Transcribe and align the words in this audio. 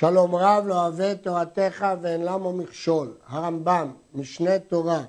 שלום 0.00 0.34
רב 0.34 0.64
לא 0.66 0.86
אוהב 0.86 1.14
תורתך 1.14 1.86
ואין 2.02 2.24
למו 2.24 2.52
מכשול. 2.52 3.14
הרמב"ם, 3.26 3.92
משנה 4.14 4.58
תורה, 4.58 5.04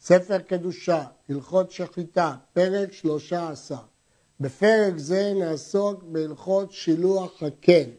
ספר 0.00 0.38
קדושה, 0.38 1.04
הלכות 1.28 1.70
שחיטה, 1.70 2.34
פרק 2.52 2.92
שלושה 2.92 3.50
עשר. 3.50 3.76
בפרק 4.40 4.92
זה 4.96 5.32
נעסוק 5.36 6.02
בהלכות 6.02 6.72
שילוח 6.72 7.42
הקן. 7.42 7.90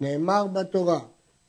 נאמר 0.00 0.46
בתורה, 0.46 1.00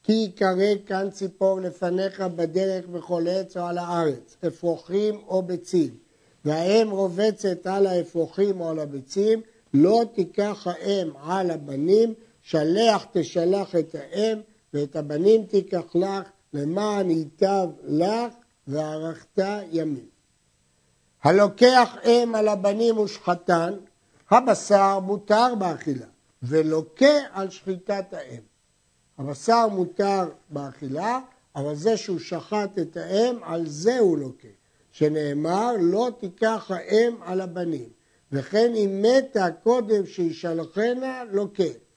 כי 0.04 0.14
יקרא 0.14 0.74
כאן 0.86 1.10
ציפור 1.12 1.60
לפניך 1.60 2.22
בדרך 2.22 2.88
בכל 2.88 3.26
עץ 3.30 3.58
או 3.58 3.66
על 3.66 3.78
הארץ, 3.78 4.38
אפרוחים 4.48 5.22
או 5.28 5.42
ביצים, 5.42 5.98
והאם 6.46 6.90
רובצת 6.92 7.68
על 7.68 7.88
האפרוחים 7.88 8.62
או 8.62 8.70
על 8.70 8.80
הביצים, 8.80 9.42
לא 9.74 10.04
תיקח 10.16 10.68
האם 10.68 11.10
על 11.24 11.52
הבנים, 11.52 12.14
שלח 12.50 13.06
תשלח 13.12 13.76
את 13.76 13.96
האם, 13.96 14.40
ואת 14.74 14.96
הבנים 14.96 15.44
תיקח 15.44 15.96
לך, 15.96 16.30
למען 16.54 17.10
ייטב 17.10 17.68
לך, 17.84 18.34
וערכת 18.68 19.40
ימים. 19.72 20.10
הלוקח 21.24 21.96
אם 22.06 22.36
על 22.36 22.48
הבנים 22.48 22.98
ושחטן, 22.98 23.74
הבשר 24.32 25.00
מותר 25.00 25.56
באכילה, 25.60 26.06
ולוקה 26.44 27.18
על 27.32 27.50
שחיטת 27.50 28.14
האם. 28.14 28.42
הבשר 29.18 29.68
מותר 29.68 30.30
באכילה, 30.50 31.20
אבל 31.56 31.76
זה 31.76 31.98
שהוא 31.98 32.20
שחט 32.20 32.80
את 32.80 32.98
האם, 32.98 33.44
על 33.44 33.68
זה 33.68 34.00
הוא 34.00 34.18
לוקה. 34.18 34.48
שנאמר, 34.92 35.72
לא 35.80 36.10
תיקח 36.20 36.72
האם 36.72 37.16
על 37.22 37.42
הבנים. 37.42 37.90
וכן 38.32 38.72
אם 38.76 39.06
מתה 39.06 39.48
קודם 39.64 40.06
שישלחנה, 40.06 41.24
לוקה. 41.32 41.89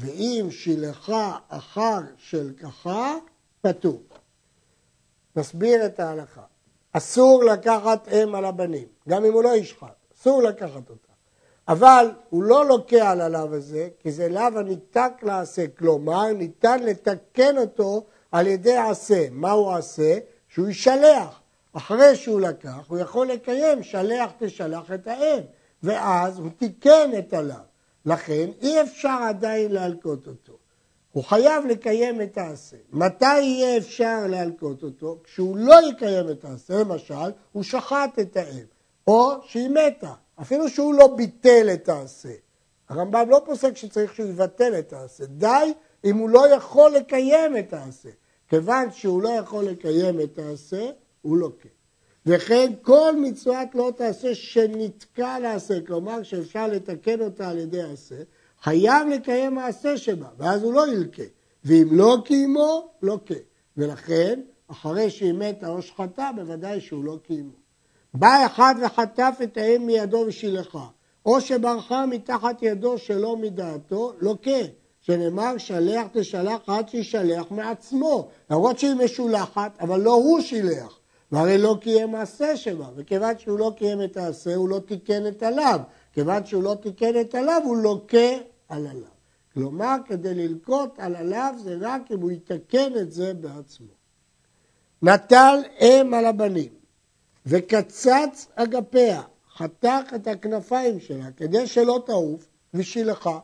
ואם 0.00 0.48
שילחה 0.50 1.38
אחר 1.48 1.98
של 2.16 2.52
ככה, 2.62 3.14
פטור. 3.60 4.02
נסביר 5.36 5.86
את 5.86 6.00
ההלכה. 6.00 6.42
אסור 6.92 7.44
לקחת 7.44 8.08
אם 8.08 8.34
על 8.34 8.44
הבנים, 8.44 8.88
גם 9.08 9.24
אם 9.24 9.32
הוא 9.32 9.42
לא 9.42 9.56
ישחט, 9.56 9.94
אסור 10.16 10.42
לקחת 10.42 10.90
אותה. 10.90 11.12
אבל 11.68 12.10
הוא 12.30 12.42
לא 12.42 12.66
לוקה 12.66 13.10
על 13.10 13.20
הלאו 13.20 13.54
הזה, 13.54 13.88
כי 13.98 14.12
זה 14.12 14.28
לאו 14.28 14.58
הניתק 14.58 15.12
לעשה, 15.22 15.66
כלומר 15.78 16.32
ניתן 16.32 16.82
לתקן 16.82 17.58
אותו 17.58 18.04
על 18.32 18.46
ידי 18.46 18.76
עשה. 18.76 19.26
מהו 19.30 19.74
עשה? 19.74 20.18
שהוא 20.48 20.68
ישלח. 20.68 21.40
אחרי 21.72 22.16
שהוא 22.16 22.40
לקח, 22.40 22.78
הוא 22.88 22.98
יכול 22.98 23.26
לקיים 23.26 23.82
שלח 23.82 24.30
תשלח 24.38 24.92
את 24.92 25.06
האם, 25.06 25.42
ואז 25.82 26.38
הוא 26.38 26.50
תיקן 26.58 27.10
את 27.18 27.32
הלאו. 27.32 27.69
לכן 28.06 28.50
אי 28.62 28.82
אפשר 28.82 29.18
עדיין 29.28 29.72
להלקות 29.72 30.26
אותו. 30.26 30.52
הוא 31.12 31.24
חייב 31.24 31.66
לקיים 31.66 32.22
את 32.22 32.38
העשה. 32.38 32.76
מתי 32.92 33.40
יהיה 33.40 33.78
אפשר 33.78 34.26
להלקות 34.28 34.82
אותו? 34.82 35.18
כשהוא 35.24 35.56
לא 35.56 35.90
יקיים 35.90 36.30
את 36.30 36.44
העשה, 36.44 36.80
למשל, 36.80 37.30
הוא 37.52 37.62
שחט 37.62 38.18
את 38.20 38.36
האם, 38.36 38.64
או 39.06 39.32
שהיא 39.44 39.68
מתה, 39.68 40.12
אפילו 40.40 40.68
שהוא 40.68 40.94
לא 40.94 41.06
ביטל 41.16 41.68
את 41.74 41.88
העשה. 41.88 42.34
הרמב"ם 42.88 43.30
לא 43.30 43.42
פוסק 43.44 43.76
שצריך 43.76 44.14
שהוא 44.14 44.28
יבטל 44.28 44.78
את 44.78 44.92
העשה, 44.92 45.26
די 45.26 45.72
אם 46.04 46.16
הוא 46.16 46.30
לא 46.30 46.54
יכול 46.54 46.90
לקיים 46.90 47.56
את 47.56 47.72
העשה. 47.72 48.08
כיוון 48.48 48.92
שהוא 48.92 49.22
לא 49.22 49.28
יכול 49.28 49.64
לקיים 49.64 50.20
את 50.20 50.38
העשה, 50.38 50.90
הוא 51.22 51.36
לוקח. 51.36 51.79
וכן 52.26 52.72
כל 52.82 53.14
מצוות 53.16 53.74
לא 53.74 53.92
תעשה 53.96 54.34
שנתקע 54.34 55.38
לעשה, 55.38 55.80
כלומר 55.86 56.22
שאפשר 56.22 56.66
לתקן 56.66 57.20
אותה 57.20 57.48
על 57.48 57.58
ידי 57.58 57.82
עשה, 57.82 58.14
חייב 58.62 59.08
לקיים 59.08 59.54
מעשה 59.54 59.96
שבה, 59.96 60.28
ואז 60.38 60.62
הוא 60.62 60.74
לא 60.74 60.92
ילקה. 60.92 61.22
ואם 61.64 61.88
לא 61.90 62.16
קיימו, 62.24 62.88
לוקה. 63.02 63.34
ולכן, 63.76 64.40
אחרי 64.68 65.10
שהיא 65.10 65.32
מתה 65.32 65.68
או 65.68 65.82
שחטה, 65.82 66.30
בוודאי 66.36 66.80
שהוא 66.80 67.04
לא 67.04 67.18
קיימו. 67.26 67.52
בא 68.14 68.46
אחד 68.46 68.74
וחטף 68.82 69.38
את 69.42 69.56
האם 69.56 69.86
מידו 69.86 70.24
ושילחה, 70.26 70.86
או 71.26 71.40
שברחה 71.40 72.06
מתחת 72.06 72.62
ידו 72.62 72.98
שלא 72.98 73.36
מדעתו, 73.36 74.12
לוקה. 74.20 74.60
שנאמר 75.00 75.58
שלח 75.58 76.06
תשלח 76.12 76.60
עד 76.66 76.88
שישלח 76.88 77.50
מעצמו, 77.50 78.28
למרות 78.50 78.78
שהיא 78.78 78.94
משולחת, 78.94 79.72
אבל 79.80 80.00
לא 80.00 80.12
הוא 80.12 80.40
שילח. 80.40 80.99
והרי 81.32 81.58
לא 81.58 81.76
קיים 81.80 82.10
מעשה 82.10 82.56
שבה, 82.56 82.86
וכיוון 82.96 83.38
שהוא 83.38 83.58
לא 83.58 83.72
קיים 83.76 84.02
את 84.02 84.16
העשה, 84.16 84.54
הוא 84.54 84.68
לא 84.68 84.80
תיקן 84.86 85.26
את 85.26 85.42
עליו. 85.42 85.80
כיוון 86.12 86.46
שהוא 86.46 86.62
לא 86.62 86.76
תיקן 86.82 87.20
את 87.20 87.34
עליו, 87.34 87.62
הוא 87.64 87.76
לוקה 87.76 88.32
על 88.68 88.86
עליו. 88.86 89.10
כלומר, 89.54 89.96
כדי 90.06 90.34
ללקוט 90.34 90.90
על 90.98 91.16
עליו 91.16 91.54
זה 91.58 91.76
רק 91.80 92.10
אם 92.10 92.20
הוא 92.20 92.30
יתקן 92.30 92.92
את 93.00 93.12
זה 93.12 93.34
בעצמו. 93.34 94.00
נטל 95.02 95.58
אם 95.80 96.14
על 96.14 96.26
הבנים 96.26 96.72
וקצץ 97.46 98.46
אגפיה, 98.54 99.22
חתך 99.56 100.12
את 100.14 100.26
הכנפיים 100.26 101.00
שלה 101.00 101.30
כדי 101.36 101.66
שלא 101.66 102.02
תעוף 102.06 102.48
ושילחה. 102.74 103.38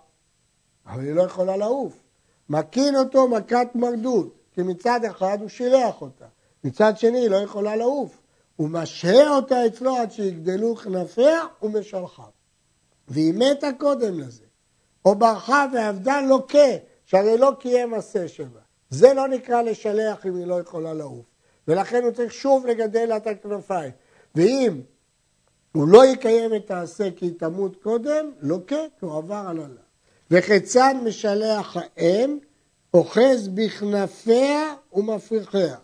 אבל 0.87 1.05
היא 1.05 1.13
לא 1.13 1.23
יכולה 1.23 1.57
לעוף. 1.57 2.03
מקין 2.49 2.97
אותו 2.97 3.29
מכת 3.29 3.69
מרדות, 3.75 4.39
כי 4.53 4.63
מצד 4.63 5.05
אחד 5.05 5.39
הוא 5.41 5.49
שילח 5.49 6.01
אותה, 6.01 6.27
מצד 6.67 6.99
שני 6.99 7.19
היא 7.19 7.31
לא 7.31 7.37
יכולה 7.37 7.77
לעוף. 7.77 8.19
הוא 8.57 8.69
משהה 8.69 9.37
אותה 9.37 9.67
אצלו 9.67 9.97
עד 9.97 10.13
שיגדלו 10.13 10.77
כנפיה 10.77 11.41
ומשלחה. 11.63 12.23
והיא 13.09 13.35
מתה 13.35 13.69
קודם 13.79 14.21
לזה. 14.21 14.45
או 15.05 15.15
ברחה 15.15 15.67
ועבדה 15.75 16.21
לוקה, 16.21 16.69
שהרי 17.05 17.39
לא 17.39 17.53
קיים 17.61 17.95
עשה 17.95 18.29
שבה. 18.29 18.61
זה 18.91 19.15
לא 19.15 19.29
נקרא 19.29 19.63
לשלח 19.63 20.27
אם 20.27 20.37
היא 20.37 20.47
לא 20.47 20.61
יכולה 20.61 20.95
לעוף. 20.95 21.25
ולכן 21.69 22.03
הוא 22.05 22.13
צריך 22.13 22.33
שוב 22.33 22.67
לגדל 22.67 23.07
לה 23.09 23.17
את 23.17 23.27
הכנפיים. 23.27 23.93
ואם 24.35 24.81
הוא 25.73 25.89
לא 25.89 26.07
יקיים 26.07 26.55
את 26.55 26.71
העשה 26.71 27.11
כי 27.17 27.25
היא 27.27 27.39
תמות 27.39 27.83
קודם, 27.83 28.31
לוקה, 28.41 28.77
כי 28.99 29.05
הוא 29.05 29.17
עבר 29.17 29.45
על 29.49 29.59
עליו. 29.59 29.87
וכיצד 30.31 30.95
משלח 31.05 31.77
האם, 31.77 32.39
אוחז 32.95 33.49
בכנפיה 33.49 34.75
ומפריחיה. 34.93 35.77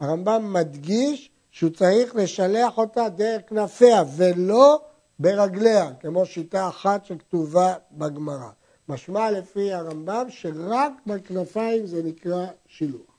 הרמב"ם 0.00 0.52
מדגיש 0.52 1.30
שהוא 1.50 1.70
צריך 1.70 2.16
לשלח 2.16 2.78
אותה 2.78 3.08
דרך 3.08 3.42
כנפיה 3.48 4.04
ולא 4.16 4.80
ברגליה, 5.18 5.90
כמו 6.00 6.26
שיטה 6.26 6.68
אחת 6.68 7.04
שכתובה 7.04 7.74
בגמרא. 7.92 8.50
משמע 8.88 9.30
לפי 9.30 9.72
הרמב"ם 9.72 10.26
שרק 10.28 10.92
בכנפיים 11.06 11.86
זה 11.86 12.02
נקרא 12.02 12.46
שילוח. 12.68 13.16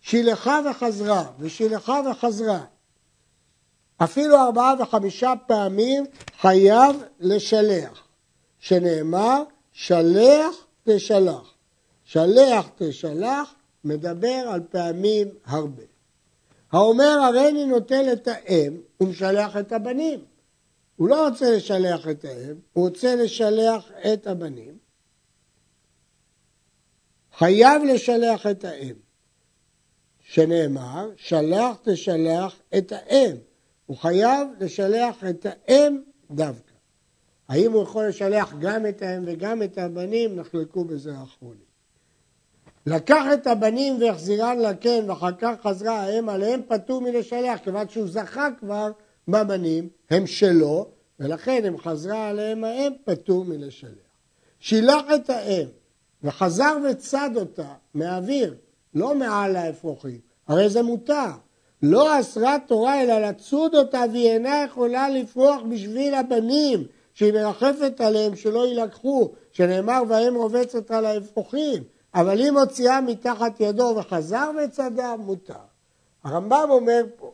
שילחה 0.00 0.60
וחזרה, 0.70 1.24
ושילחה 1.38 2.00
וחזרה. 2.10 2.64
אפילו 4.04 4.36
ארבעה 4.36 4.74
וחמישה 4.78 5.32
פעמים 5.46 6.04
חייב 6.40 6.96
לשלח, 7.20 8.08
שנאמר 8.58 9.42
שלח 9.72 10.54
תשלח. 10.84 11.54
שלח 12.04 12.68
תשלח 12.76 13.54
מדבר 13.84 14.44
על 14.48 14.60
פעמים 14.70 15.28
הרבה. 15.46 15.91
האומר 16.72 17.18
הריני 17.22 17.64
נוטל 17.64 18.12
את 18.12 18.28
האם 18.28 18.80
ומשלח 19.00 19.56
את 19.56 19.72
הבנים. 19.72 20.24
הוא 20.96 21.08
לא 21.08 21.28
רוצה 21.28 21.50
לשלח 21.50 22.08
את 22.08 22.24
האם, 22.24 22.54
הוא 22.72 22.88
רוצה 22.88 23.14
לשלח 23.14 23.90
את 24.12 24.26
הבנים. 24.26 24.78
חייב 27.32 27.82
לשלח 27.84 28.46
את 28.46 28.64
האם, 28.64 28.94
שנאמר, 30.20 31.10
שלח 31.16 31.76
תשלח 31.84 32.60
את 32.78 32.92
האם. 32.92 33.36
הוא 33.86 33.96
חייב 33.96 34.48
לשלח 34.60 35.24
את 35.30 35.46
האם 35.46 36.02
דווקא. 36.30 36.72
האם 37.48 37.72
הוא 37.72 37.82
יכול 37.82 38.08
לשלח 38.08 38.54
גם 38.60 38.86
את 38.86 39.02
האם 39.02 39.22
וגם 39.26 39.62
את 39.62 39.78
הבנים, 39.78 40.36
נחלקו 40.36 40.84
בזה 40.84 41.14
האחרונים. 41.18 41.71
לקח 42.86 43.24
את 43.34 43.46
הבנים 43.46 44.02
והחזירן 44.02 44.58
לקן 44.58 45.10
ואחר 45.10 45.32
כך 45.38 45.54
חזרה 45.62 46.00
האם 46.00 46.28
עליהם 46.28 46.60
פטור 46.68 47.00
מלשלח, 47.00 47.58
כיוון 47.64 47.88
שהוא 47.88 48.08
זכה 48.08 48.48
כבר 48.58 48.90
בבנים, 49.28 49.88
הם 50.10 50.26
שלו, 50.26 50.86
ולכן 51.20 51.64
אם 51.64 51.78
חזרה 51.78 52.28
עליהם 52.28 52.64
האם 52.64 52.92
פטור 53.04 53.44
מלשלח. 53.44 53.90
שילח 54.60 55.02
את 55.14 55.30
האם 55.30 55.66
וחזר 56.24 56.76
וצד 56.90 57.30
אותה 57.36 57.74
מהאוויר, 57.94 58.54
לא 58.94 59.14
מעל 59.14 59.56
האפרוחים, 59.56 60.20
הרי 60.48 60.68
זה 60.68 60.82
מותר. 60.82 61.30
לא 61.82 62.20
אסרה 62.20 62.56
תורה 62.66 63.02
אלא 63.02 63.28
לצוד 63.28 63.74
אותה 63.74 64.04
והיא 64.12 64.30
אינה 64.30 64.64
יכולה 64.66 65.08
לפרוח 65.08 65.62
בשביל 65.70 66.14
הבנים 66.14 66.84
שהיא 67.14 67.32
מרחפת 67.32 68.00
עליהם 68.00 68.36
שלא 68.36 68.66
יילקחו, 68.66 69.32
שנאמר 69.52 70.02
והם 70.08 70.34
רובצת 70.34 70.90
על 70.90 71.06
האפרוחים. 71.06 71.82
אבל 72.14 72.40
אם 72.40 72.58
הוציאה 72.58 73.00
מתחת 73.00 73.60
ידו 73.60 73.94
וחזר 73.96 74.50
וצדה, 74.64 75.14
מותר. 75.18 75.54
הרמב"ם 76.24 76.66
אומר 76.70 77.02
פה, 77.16 77.32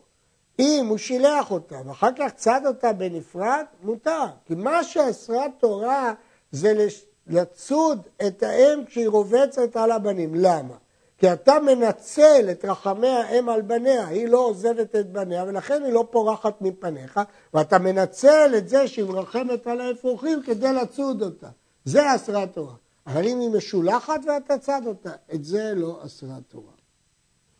אם 0.59 0.85
הוא 0.89 0.97
שילח 0.97 1.51
אותה 1.51 1.75
ואחר 1.85 2.09
כך 2.17 2.31
צד 2.35 2.61
אותה 2.65 2.93
בנפרד, 2.93 3.65
מותר. 3.83 4.25
כי 4.45 4.55
מה 4.55 4.83
שאסרה 4.83 5.45
תורה 5.59 6.13
זה 6.51 6.87
לצוד 7.27 8.07
את 8.27 8.43
האם 8.43 8.85
כשהיא 8.85 9.07
רובצת 9.07 9.75
על 9.75 9.91
הבנים. 9.91 10.35
למה? 10.35 10.75
כי 11.17 11.33
אתה 11.33 11.59
מנצל 11.59 12.47
את 12.51 12.65
רחמי 12.65 13.07
האם 13.07 13.49
על 13.49 13.61
בניה, 13.61 14.07
היא 14.07 14.27
לא 14.27 14.37
עוזבת 14.37 14.95
את 14.95 15.11
בניה 15.11 15.43
ולכן 15.47 15.83
היא 15.83 15.93
לא 15.93 16.07
פורחת 16.11 16.61
מפניך 16.61 17.19
ואתה 17.53 17.79
מנצל 17.79 18.53
את 18.57 18.69
זה 18.69 18.87
שהיא 18.87 19.05
מרחמת 19.05 19.67
על 19.67 19.81
האפרוחים 19.81 20.41
כדי 20.43 20.73
לצוד 20.73 21.21
אותה. 21.21 21.47
זה 21.85 22.15
אסרה 22.15 22.47
תורה. 22.47 22.73
אבל 23.09 23.27
אם 23.27 23.39
היא 23.39 23.49
משולחת 23.49 24.21
ואתה 24.27 24.57
צד 24.57 24.81
אותה, 24.85 25.11
את 25.33 25.43
זה 25.43 25.73
לא 25.75 25.99
אסרה 26.05 26.37
תורה. 26.47 26.73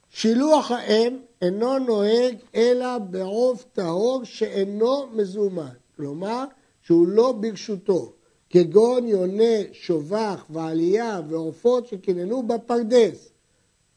שילוח 0.09 0.71
האם 0.71 1.17
אינו 1.41 1.79
נוהג 1.79 2.37
אלא 2.55 2.97
בעוף 2.97 3.65
טהור 3.73 4.23
שאינו 4.23 5.07
מזומן, 5.13 5.73
כלומר 5.95 6.45
שהוא 6.81 7.07
לא 7.07 7.31
ברשותו, 7.31 8.13
כגון 8.49 9.07
יונה, 9.07 9.73
שובח 9.73 10.45
ועלייה 10.49 11.21
ועופות 11.29 11.87
שקיננו 11.87 12.47
בפרדס, 12.47 13.29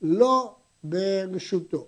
לא 0.03 0.55
ברשותו. 0.85 1.87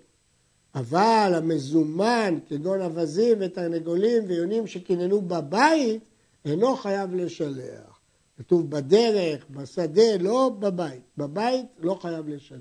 אבל 0.75 1.31
המזומן, 1.35 2.39
כגון 2.49 2.81
אווזים 2.81 3.37
ותרנגולים 3.41 4.23
ויונים 4.27 4.67
שקיננו 4.67 5.21
בבית, 5.21 6.01
אינו 6.45 6.75
חייב 6.75 7.15
לשלח. 7.15 7.94
כתוב 8.37 8.69
בדרך, 8.69 9.45
בשדה, 9.49 10.17
לא 10.19 10.51
בבית. 10.59 11.01
בבית 11.17 11.65
לא 11.79 11.97
חייב 12.01 12.27
לשלח. 12.27 12.59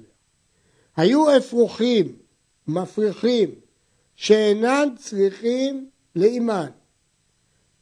היו 0.97 1.37
אפרוחים, 1.37 2.19
מפריחים, 2.69 3.55
שאינם 4.15 4.89
צריכים 4.97 5.91
לאימן, 6.17 6.71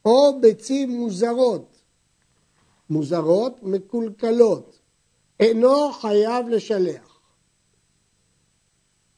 או 0.05 0.41
ביצים 0.41 0.89
מוזרות, 0.89 1.81
מוזרות, 2.89 3.63
מקולקלות, 3.63 4.79
אינו 5.39 5.91
חייב 5.91 6.47
לשלח. 6.47 7.19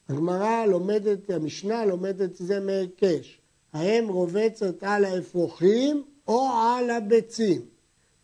הגמרא 0.09 0.65
לומדת, 0.65 1.29
המשנה 1.29 1.85
לומדת 1.85 2.35
זה 2.35 2.59
מהיקש. 2.59 3.41
האם 3.73 4.07
רובצת 4.07 4.83
על 4.83 5.05
האפרוחים 5.05 6.03
או 6.27 6.49
על 6.53 6.89
הביצים? 6.89 7.74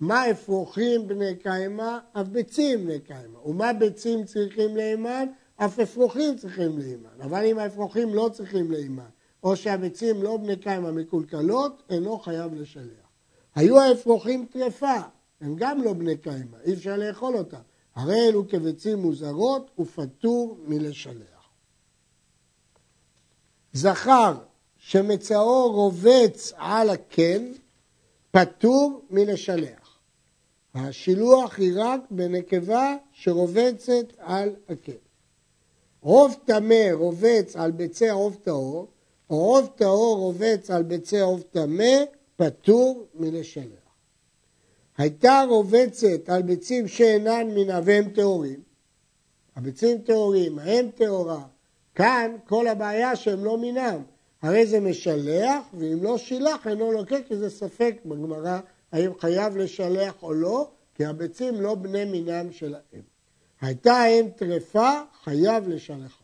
מה 0.01 0.31
אפרוחים 0.31 1.07
בני 1.07 1.35
קיימא? 1.35 1.97
אף 2.13 2.27
ביצים 2.27 2.85
בני 2.85 2.99
קיימא. 2.99 3.37
ומה 3.37 3.73
ביצים 3.73 4.25
צריכים 4.25 4.75
לאימן? 4.77 5.27
אף 5.55 5.79
אפרוחים 5.79 6.37
צריכים 6.37 6.79
לאימן. 6.79 7.21
אבל 7.23 7.45
אם 7.45 7.59
האפרוחים 7.59 8.13
לא 8.13 8.29
צריכים 8.33 8.71
לאימן, 8.71 9.09
או 9.43 9.55
שהביצים 9.55 10.23
לא 10.23 10.37
בני 10.37 10.55
קיימא 10.55 10.91
מקולקלות, 10.91 11.83
אינו 11.89 12.19
חייב 12.19 12.53
לשלח. 12.53 13.09
היו 13.55 13.79
האפרוחים 13.79 14.45
טרפה, 14.51 14.97
הם 15.41 15.55
גם 15.55 15.81
לא 15.81 15.93
בני 15.93 16.17
קיימא, 16.17 16.57
אי 16.65 16.73
אפשר 16.73 16.97
לאכול 16.97 17.37
אותם. 17.37 17.61
הרי 17.95 18.27
אלו 18.27 18.47
כביצים 18.47 18.99
מוזרות 18.99 19.71
ופטור 19.79 20.57
מלשלח. 20.67 21.49
זכר 23.73 24.35
שמצאו 24.77 25.71
רובץ 25.71 26.53
על 26.55 26.89
הקן, 26.89 27.51
פטור 28.31 29.01
מלשלח. 29.09 29.80
השילוח 30.75 31.57
היא 31.59 31.73
רק 31.75 32.01
בנקבה 32.11 32.95
שרובצת 33.11 34.13
על 34.17 34.55
הקן. 34.69 34.91
רוב 36.01 36.35
טמא 36.45 36.91
רובץ 36.91 37.55
על 37.55 37.71
ביצי 37.71 38.09
עוף 38.09 38.35
טהור, 38.35 38.87
או 39.29 39.35
רוב 39.37 39.69
טהור 39.75 40.17
רובץ 40.17 40.71
על 40.71 40.83
ביצי 40.83 41.19
עוף 41.19 41.43
טמא, 41.43 42.03
פטור 42.35 43.05
מלשלח. 43.15 43.81
הייתה 44.97 45.43
רובצת 45.49 46.29
על 46.29 46.41
ביצים 46.41 46.87
שאינן 46.87 47.47
מן 47.55 47.81
והם 47.85 48.09
טהורים, 48.09 48.59
הביצים 49.55 49.97
טהורים, 49.97 50.59
האם 50.59 50.89
טהורה, 50.95 51.43
כאן 51.95 52.35
כל 52.47 52.67
הבעיה 52.67 53.15
שהם 53.15 53.45
לא 53.45 53.57
מינם, 53.57 54.01
הרי 54.41 54.65
זה 54.65 54.79
משלח, 54.79 55.65
ואם 55.73 56.03
לא 56.03 56.17
שילח 56.17 56.67
אינו 56.67 56.91
לוקח, 56.91 57.17
כי 57.27 57.37
זה 57.37 57.49
ספק 57.49 57.95
בגמרא 58.05 58.59
האם 58.91 59.11
חייב 59.19 59.57
לשלח 59.57 60.23
או 60.23 60.33
לא, 60.33 60.69
כי 60.95 61.05
הביצים 61.05 61.61
לא 61.61 61.75
בני 61.75 62.05
מינם 62.05 62.51
של 62.51 62.75
האם. 62.75 63.01
הייתה 63.61 63.93
האם 63.93 64.29
טרפה, 64.29 64.91
חייב 65.23 65.67
לשלחה. 65.67 66.23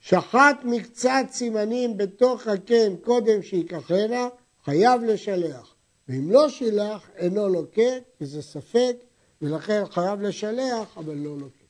שחט 0.00 0.60
מקצת 0.64 1.24
סימנים 1.30 1.96
בתוך 1.96 2.46
הקן 2.46 2.96
קודם 3.04 3.42
שיקחנה, 3.42 4.28
חייב 4.64 5.02
לשלח. 5.02 5.74
ואם 6.08 6.30
לא 6.30 6.48
שילח, 6.48 7.10
אינו 7.16 7.48
לוקה, 7.48 7.92
כי 8.18 8.26
זה 8.26 8.42
ספק, 8.42 8.96
ולכן 9.42 9.82
חייב 9.90 10.20
לשלח, 10.20 10.96
אבל 10.98 11.14
לא 11.14 11.38
לוקה. 11.38 11.64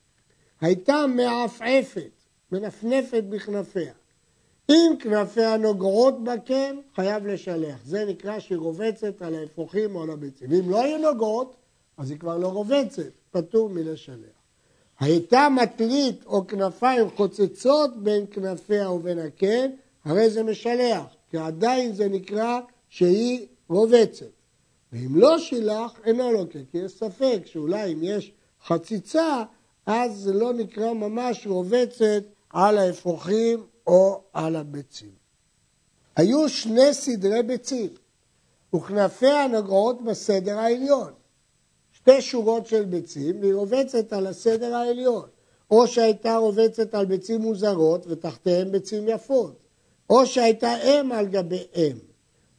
הייתה 0.60 1.04
מעפעפת, 1.06 2.10
מנפנפת 2.52 3.24
בכנפיה. 3.28 3.92
אם 4.70 4.92
כנפיה 4.98 5.56
נוגעות 5.56 6.24
בקן, 6.24 6.76
חייב 6.94 7.26
לשלח. 7.26 7.76
זה 7.84 8.04
נקרא 8.04 8.38
שהיא 8.38 8.58
רובצת 8.58 9.22
על 9.22 9.34
האפרוחים 9.34 9.96
או 9.96 10.02
על 10.02 10.10
הביצים. 10.10 10.48
ואם 10.50 10.70
לא 10.70 10.82
היו 10.82 10.98
נוגעות, 10.98 11.56
אז 11.96 12.10
היא 12.10 12.18
כבר 12.18 12.38
לא 12.38 12.48
רובצת, 12.48 13.10
פטור 13.30 13.68
מלשלח. 13.68 14.38
הייתה 15.00 15.48
מטלית 15.62 16.24
או 16.26 16.46
כנפיים 16.46 17.10
חוצצות 17.16 18.02
בין 18.02 18.24
כנפיה 18.30 18.90
ובין 18.90 19.18
הקן, 19.18 19.70
הרי 20.04 20.30
זה 20.30 20.42
משלח, 20.42 21.04
כי 21.30 21.38
עדיין 21.38 21.92
זה 21.92 22.08
נקרא 22.08 22.60
שהיא 22.88 23.46
רובצת. 23.68 24.26
ואם 24.92 25.16
לא 25.16 25.38
שילח, 25.38 26.00
אינו 26.04 26.32
לוקח, 26.32 26.58
כי 26.70 26.78
יש 26.78 26.92
ספק 26.92 27.42
שאולי 27.44 27.92
אם 27.92 27.98
יש 28.02 28.32
חציצה, 28.66 29.44
אז 29.86 30.16
זה 30.16 30.32
לא 30.32 30.52
נקרא 30.52 30.92
ממש 30.92 31.46
רובצת 31.46 32.22
על 32.50 32.78
האפרוחים 32.78 33.62
או 33.88 34.20
על 34.32 34.56
הביצים. 34.56 35.12
היו 36.16 36.48
שני 36.48 36.94
סדרי 36.94 37.42
ביצים, 37.42 37.90
וכנפיה 38.74 39.46
נוגעות 39.48 40.04
בסדר 40.04 40.58
העליון. 40.58 41.12
שתי 41.92 42.22
שורות 42.22 42.66
של 42.66 42.84
ביצים, 42.84 43.40
והיא 43.40 43.54
רובצת 43.54 44.12
על 44.12 44.26
הסדר 44.26 44.74
העליון. 44.74 45.28
או 45.70 45.86
שהייתה 45.86 46.36
רובצת 46.36 46.94
על 46.94 47.06
ביצים 47.06 47.40
מוזרות 47.40 48.06
ותחתיהן 48.08 48.72
ביצים 48.72 49.08
יפות, 49.08 49.64
או 50.10 50.26
שהייתה 50.26 50.76
אם 50.76 51.12
על 51.12 51.26
גבי 51.26 51.66
אם, 51.76 51.98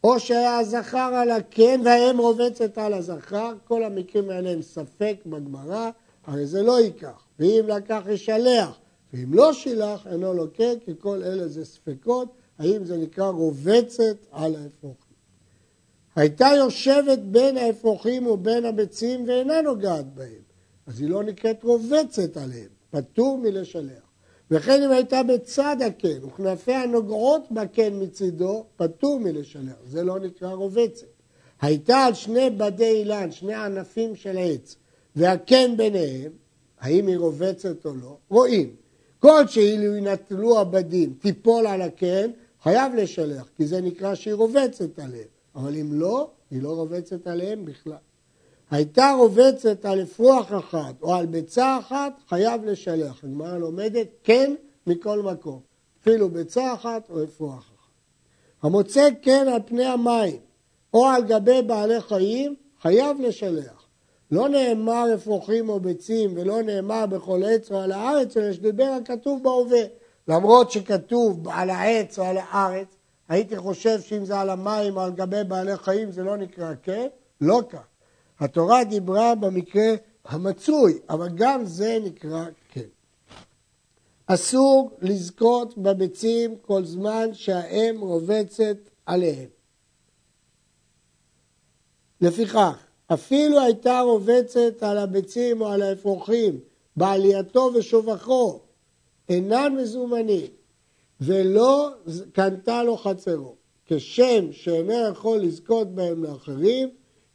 או 0.03 0.19
שהיה 0.19 0.57
הזכר 0.57 1.11
על 1.15 1.31
הקן 1.31 1.81
והאם 1.85 2.17
רובצת 2.17 2.77
על 2.77 2.93
הזכר, 2.93 3.53
כל 3.67 3.83
המקרים 3.83 4.29
האלה 4.29 4.49
הם 4.49 4.61
ספק 4.61 5.15
בגמרא, 5.25 5.89
הרי 6.27 6.45
זה 6.45 6.63
לא 6.63 6.79
ייקח, 6.79 7.23
ואם 7.39 7.65
לקח 7.67 8.01
ישלח, 8.09 8.79
ואם 9.13 9.33
לא 9.33 9.53
שילח 9.53 10.07
אינו 10.07 10.33
לוקח, 10.33 10.73
כי 10.85 10.92
כל 10.99 11.23
אלה 11.23 11.47
זה 11.47 11.66
ספקות, 11.66 12.28
האם 12.59 12.85
זה 12.85 12.97
נקרא 12.97 13.28
רובצת 13.30 14.18
על 14.31 14.56
האפרוחים. 14.56 15.09
הייתה 16.16 16.47
יושבת 16.57 17.19
בין 17.19 17.57
האפרוחים 17.57 18.28
ובין 18.28 18.66
הביצים 18.66 19.23
ואינה 19.28 19.61
נוגעת 19.61 20.13
בהם, 20.13 20.42
אז 20.87 21.01
היא 21.01 21.09
לא 21.09 21.23
נקראת 21.23 21.63
רובצת 21.63 22.37
עליהם, 22.37 22.69
פטור 22.92 23.37
מלשלח. 23.37 24.09
וכן 24.51 24.83
אם 24.83 24.92
הייתה 24.92 25.23
בצד 25.23 25.78
הקן 25.85 26.23
וכנפיה 26.23 26.85
נוגעות 26.85 27.51
בקן 27.51 28.01
מצידו, 28.01 28.66
פטור 28.75 29.19
מלשלח, 29.19 29.75
זה 29.87 30.04
לא 30.04 30.19
נקרא 30.19 30.54
רובצת. 30.54 31.07
הייתה 31.61 31.97
על 31.97 32.13
שני 32.13 32.49
בדי 32.49 32.92
אילן, 32.92 33.31
שני 33.31 33.54
ענפים 33.54 34.16
של 34.16 34.37
עץ, 34.39 34.75
והקן 35.16 35.78
ביניהם, 35.78 36.31
האם 36.80 37.07
היא 37.07 37.18
רובצת 37.18 37.85
או 37.85 37.95
לא, 37.95 38.18
רואים. 38.30 38.75
כל 39.19 39.47
שאילו 39.47 39.95
ינטלו 39.95 40.59
הבדים, 40.59 41.14
תיפול 41.21 41.68
על 41.68 41.81
הקן, 41.81 42.31
חייב 42.64 42.95
לשלח, 42.95 43.49
כי 43.57 43.68
זה 43.68 43.81
נקרא 43.81 44.16
שהיא 44.16 44.33
רובצת 44.33 44.99
עליהם. 44.99 45.28
אבל 45.56 45.76
אם 45.76 45.94
לא, 45.94 46.30
היא 46.52 46.61
לא 46.61 46.69
רובצת 46.69 47.28
עליהם 47.28 47.66
בכלל. 47.66 47.97
הייתה 48.71 49.14
רובצת 49.18 49.85
על 49.85 50.02
אפרוח 50.02 50.54
אחת 50.54 51.02
או 51.02 51.16
על 51.16 51.26
ביצה 51.26 51.78
אחת, 51.80 52.14
חייב 52.30 52.66
לשלח. 52.66 53.23
הגמרא 53.23 53.57
לומדת 53.57 54.07
כן 54.23 54.56
מכל 54.88 55.21
מקום, 55.21 55.59
אפילו 56.02 56.30
ביצה 56.30 56.73
אחת 56.73 57.09
או 57.09 57.23
אפרוח 57.23 57.59
אחת. 57.59 57.69
המוצא 58.61 59.07
כן 59.21 59.47
על 59.54 59.61
פני 59.66 59.85
המים 59.85 60.38
או 60.94 61.06
על 61.06 61.23
גבי 61.23 61.61
בעלי 61.61 62.02
חיים, 62.02 62.56
חייב 62.81 63.21
לשלח. 63.21 63.79
לא 64.31 64.50
נאמר 64.50 65.06
אפרוחים 65.16 65.69
או 65.69 65.80
ביצים 65.80 66.33
ולא 66.36 66.62
נאמר 66.62 67.06
בכל 67.06 67.42
עץ 67.45 67.71
או 67.71 67.80
על 67.80 67.92
הארץ, 67.92 68.38
אלא 68.38 68.54
שדיבר 68.54 68.98
הכתוב 69.02 69.44
בהווה. 69.44 69.81
למרות 70.28 70.71
שכתוב 70.71 71.48
על 71.48 71.69
העץ 71.69 72.19
או 72.19 72.24
על 72.24 72.38
הארץ, 72.38 72.88
הייתי 73.30 73.57
חושב 73.57 74.02
שאם 74.02 74.26
זה 74.26 74.40
על 74.40 74.50
המים 74.50 74.98
או 74.98 75.02
על 75.02 75.12
גבי 75.12 75.44
בעלי 75.48 75.78
חיים 75.78 76.12
זה 76.12 76.24
לא 76.24 76.38
נקרא 76.38 76.74
כן, 76.83 77.07
לא 77.42 77.62
כך. 77.69 77.88
התורה 78.40 78.83
דיברה 78.83 79.36
במקרה 79.36 79.94
המצוי, 80.26 81.00
אבל 81.09 81.30
גם 81.36 81.66
זה 81.66 81.98
נקרא 82.04 82.45
כן. 82.69 82.81
אסור 84.26 84.98
לזכות 85.02 85.78
בביצים 85.78 86.56
כל 86.62 86.86
זמן 86.86 87.33
שהאם 87.33 88.02
רובצת 88.02 88.78
עליהם. 89.06 89.50
לפיכך, 92.21 92.88
אפילו 93.13 93.59
הייתה 93.59 94.01
רובצת 94.01 94.83
על 94.83 94.97
הביצים 94.97 95.61
או 95.61 95.68
על 95.68 95.81
האפרוחים 95.81 96.59
בעלייתו 96.95 97.71
ושובחו 97.75 98.59
אינן 99.30 99.75
מזומנים, 99.75 100.47
ולא 101.21 101.89
קנתה 102.33 102.83
לו 102.83 102.97
חצרו. 102.97 103.56
כשם 103.85 104.51
שאינו 104.51 105.09
יכול 105.11 105.39
לזכות 105.39 105.95
בהם 105.95 106.23
לאחרים, 106.23 106.89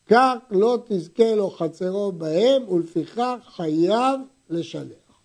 כך 0.06 0.34
לא 0.50 0.78
תזכה 0.86 1.34
לו 1.34 1.50
חצרו 1.50 2.12
בהם, 2.12 2.68
ולפיכך 2.68 3.36
חייב 3.56 4.20
לשלח. 4.50 5.20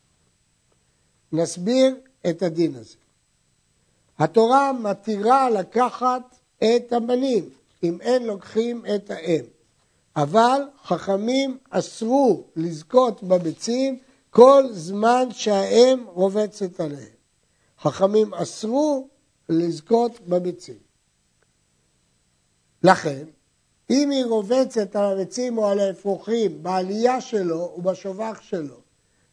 נסביר 1.32 1.96
את 2.30 2.42
הדין 2.42 2.76
הזה. 2.76 2.96
התורה 4.20 4.74
מתירה 4.74 5.50
לקחת 5.50 6.36
את 6.58 6.94
הבנים, 6.94 7.50
אם 7.84 8.02
אין 8.02 8.26
לוקחים 8.26 8.84
את 8.96 9.12
האם. 9.12 9.59
אבל 10.16 10.62
חכמים 10.84 11.58
אסרו 11.70 12.44
לזכות 12.56 13.24
בביצים 13.24 14.00
כל 14.30 14.64
זמן 14.72 15.28
שהאם 15.32 16.06
רובצת 16.08 16.80
עליהם. 16.80 17.20
חכמים 17.82 18.34
אסרו 18.34 19.08
לזכות 19.50 20.20
בביצים. 20.28 20.78
לכן, 22.84 23.24
אם 23.90 24.10
היא 24.10 24.26
רובצת 24.26 24.96
על 24.96 25.06
הביצים 25.06 25.58
או 25.58 25.68
על 25.68 25.80
האפרוחים 25.80 26.64
בעלייה 26.64 27.22
שלו 27.22 27.74
ובשובח 27.78 28.40
שלו, 28.42 28.76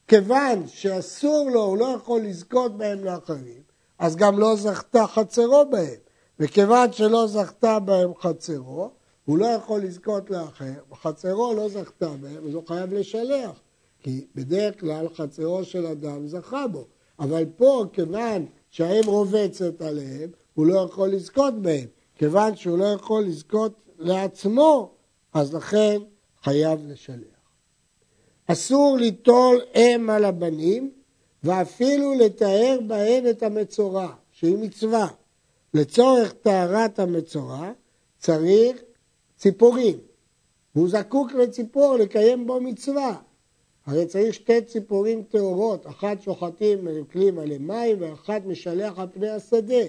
כיוון 0.09 0.69
שאסור 0.69 1.51
לו, 1.51 1.63
הוא 1.65 1.79
לא 1.79 1.85
יכול 1.97 2.21
לזכות 2.21 2.79
בהם 2.79 3.05
לאחרים, 3.05 3.63
אז 3.99 4.17
גם 4.17 4.39
לא 4.39 4.57
זכתה 4.57 5.07
חצרו 5.07 5.65
בהם. 5.71 6.01
וכיוון 6.41 6.93
שלא 6.93 7.27
זכתה 7.27 7.79
בהם 7.79 8.11
חצרו, 8.21 8.91
הוא 9.27 9.39
לא 9.39 9.47
יכול 9.47 9.81
לזכות 9.81 10.31
לאחר, 10.31 10.73
חצרו 10.95 11.55
לא 11.57 11.69
זכתה 11.69 12.09
בהם, 12.21 12.47
אז 12.47 12.55
הוא 12.55 12.67
חייב 12.67 12.95
לשלח. 12.95 13.61
כי 14.03 14.27
בדרך 14.35 14.81
כלל 14.81 15.09
חצרו 15.09 15.65
של 15.65 15.87
אדם 15.87 16.29
זכה 16.29 16.67
בו. 16.67 16.87
אבל 17.19 17.45
פה, 17.57 17.85
כיוון 17.93 18.47
שהאם 18.71 19.05
רובצת 19.07 19.83
עליהם, 19.83 20.31
הוא 20.55 20.67
לא 20.67 20.79
יכול 20.79 21.09
לזכות 21.09 21.63
בהם. 21.63 21.87
כיוון 22.15 22.57
שהוא 22.57 22.79
לא 22.79 22.85
יכול 22.85 23.25
לזכות 23.25 23.73
לעצמו, 23.99 24.95
אז 25.33 25.55
לכן 25.55 25.99
חייב 26.43 26.81
לשלח. 26.87 27.37
אסור 28.47 28.97
ליטול 29.01 29.61
אם 29.75 30.11
על 30.11 30.25
הבנים, 30.25 30.91
ואפילו 31.45 32.15
לתאר 32.15 32.79
בהן 32.87 33.31
את 33.31 33.43
המצורע, 33.43 34.09
שהיא 34.33 34.57
מצווה. 34.59 35.09
לצורך 35.75 36.33
טהרת 36.33 36.99
המצורע 36.99 37.73
צריך 38.19 38.83
ציפורים. 39.37 39.99
והוא 40.75 40.89
זקוק 40.89 41.33
לציפור 41.33 41.97
לקיים 41.97 42.47
בו 42.47 42.61
מצווה. 42.61 43.17
הרי 43.87 44.07
צריך 44.07 44.35
שתי 44.35 44.63
ציפורים 44.63 45.23
טהורות, 45.23 45.87
אחת 45.87 46.23
שוחטים 46.23 46.79
ומקלים 46.83 47.39
עליהם 47.39 47.67
מים 47.67 47.97
ואחת 48.01 48.43
משלח 48.47 48.99
על 48.99 49.07
פני 49.13 49.31
השדה. 49.31 49.85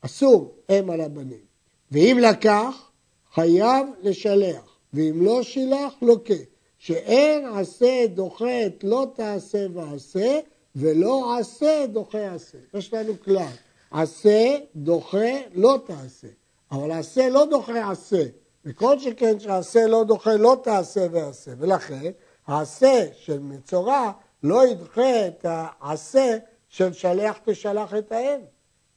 אסור 0.00 0.54
אם 0.70 0.90
על 0.90 1.00
הבנים. 1.00 1.44
ואם 1.92 2.18
לקח, 2.22 2.90
חייב 3.34 3.86
לשלח, 4.02 4.78
ואם 4.92 5.22
לא 5.22 5.42
שילח, 5.42 5.94
לוקה. 6.02 6.34
שאין 6.78 7.46
עשה 7.46 8.06
דוחה 8.14 8.66
את 8.66 8.84
לא 8.84 9.06
תעשה 9.14 9.66
ועשה, 9.72 10.40
ולא 10.76 11.38
עשה 11.38 11.84
דוחה 11.92 12.34
עשה. 12.34 12.58
יש 12.74 12.94
לנו 12.94 13.12
כלל, 13.24 13.52
עשה 13.90 14.58
דוחה 14.76 15.40
לא 15.54 15.78
תעשה, 15.86 16.28
אבל 16.70 16.90
עשה 16.92 17.28
לא 17.28 17.44
דוחה 17.50 17.90
עשה. 17.90 18.22
וכל 18.66 18.98
שכן 18.98 19.40
שעשה 19.40 19.86
לא 19.86 20.04
דוחה 20.04 20.36
לא 20.36 20.56
תעשה 20.62 21.06
ועשה. 21.10 21.50
ולכן 21.58 22.10
העשה 22.46 23.06
של 23.12 23.38
מצורע 23.38 24.12
לא 24.42 24.66
ידחה 24.66 25.26
את 25.26 25.44
העשה 25.48 26.38
של 26.68 26.92
שלח 26.92 27.38
תשלח 27.44 27.94
את 27.94 28.12
האם. 28.12 28.40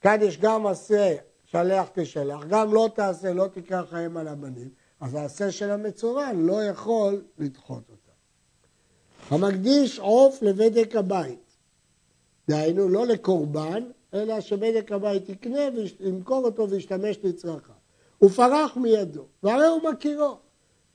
כאן 0.02 0.18
יש 0.22 0.38
גם 0.38 0.68
עשה 0.68 1.16
שלח 1.46 1.90
תשלח, 1.94 2.44
גם 2.50 2.74
לא 2.74 2.90
תעשה 2.96 3.34
לא 3.34 3.48
תיקח 3.48 3.86
האם 3.92 4.18
על 4.18 4.28
הבנים, 4.28 4.70
אז 5.00 5.14
העשה 5.14 5.52
של 5.52 5.72
המצורע 5.72 6.34
לא 6.34 6.64
יכול 6.64 7.24
לדחות 7.38 7.84
אותה. 7.90 8.12
המקדיש 9.36 10.00
עוף 10.00 10.42
לבדק 10.42 10.96
הבית, 10.96 11.58
דהיינו 12.50 12.90
לא 12.90 13.08
לקורבן, 13.08 13.84
אלא 14.14 14.42
שבדק 14.42 14.92
הבית 14.92 15.30
יקנה 15.30 15.62
וימכור 16.00 16.46
אותו 16.46 16.70
וישתמש 16.70 17.20
לצרכיו. 17.24 17.77
הוא 18.20 18.30
פרח 18.30 18.78
מידו, 18.78 19.24
והרי 19.44 19.68
הוא 19.68 19.82
מכירו. 19.92 20.38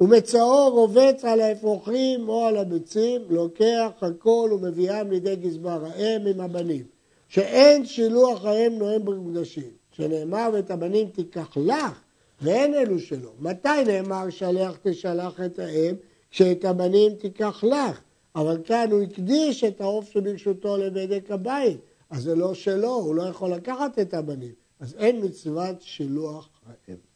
ומצאו 0.00 0.70
רובץ 0.70 1.24
על 1.24 1.40
האפרוחים 1.40 2.28
או 2.28 2.46
על 2.46 2.56
הביצים, 2.56 3.22
לוקח 3.30 3.90
הכל 4.00 4.50
ומביאם 4.52 5.10
לידי 5.10 5.36
גזבר 5.36 5.84
האם 5.84 6.26
עם 6.26 6.40
הבנים. 6.40 6.84
שאין 7.28 7.86
שילוח 7.86 8.44
האם 8.44 8.72
נואם 8.78 9.04
במקדשים. 9.04 9.70
שנאמר 9.92 10.50
ואת 10.52 10.70
הבנים 10.70 11.08
תיקח 11.08 11.56
לך, 11.56 12.00
ואין 12.42 12.74
אלו 12.74 12.98
שלו. 12.98 13.30
מתי 13.40 13.84
נאמר 13.86 14.30
שלח 14.30 14.78
תשלח 14.82 15.40
את 15.40 15.58
האם? 15.58 15.94
כשאת 16.30 16.64
הבנים 16.64 17.14
תיקח 17.14 17.64
לך. 17.64 18.00
אבל 18.34 18.58
כאן 18.64 18.88
הוא 18.90 19.02
הקדיש 19.02 19.64
את 19.64 19.80
העוף 19.80 20.10
שברשותו 20.10 20.76
לבדק 20.76 21.30
הבית. 21.30 21.80
אז 22.10 22.22
זה 22.22 22.34
לא 22.34 22.54
שלו, 22.54 22.94
הוא 22.94 23.14
לא 23.14 23.22
יכול 23.22 23.52
לקחת 23.52 23.98
את 23.98 24.14
הבנים. 24.14 24.52
אז 24.80 24.94
אין 24.98 25.24
מצוות 25.24 25.82
שילוח 25.82 26.48
האם. 26.66 27.11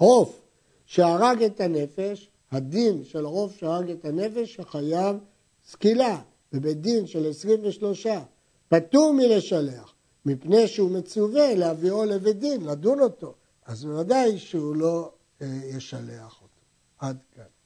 עוף 0.00 0.40
שהרג 0.86 1.42
את 1.42 1.60
הנפש, 1.60 2.28
הדין 2.50 3.04
של 3.04 3.24
עוף 3.24 3.56
שהרג 3.56 3.90
את 3.90 4.04
הנפש, 4.04 4.54
שחייב 4.54 5.16
סקילה, 5.66 6.22
ובית 6.52 6.80
דין 6.80 7.06
של 7.06 7.30
23, 7.30 8.06
פטור 8.68 9.12
מלשלח, 9.12 9.94
מפני 10.26 10.68
שהוא 10.68 10.90
מצווה 10.90 11.54
להביאו 11.54 12.04
לבית 12.04 12.38
דין, 12.38 12.66
לדון 12.66 13.00
אותו, 13.00 13.34
אז 13.66 13.84
בוודאי 13.84 14.38
שהוא 14.38 14.76
לא 14.76 15.12
אה, 15.42 15.46
ישלח 15.64 16.42
אותו. 16.42 16.60
עד 16.98 17.16
כאן. 17.34 17.59